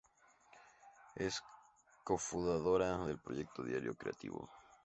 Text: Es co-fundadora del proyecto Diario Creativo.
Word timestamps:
Es 1.15 1.43
co-fundadora 2.03 3.05
del 3.05 3.19
proyecto 3.19 3.61
Diario 3.63 3.93
Creativo. 3.93 4.49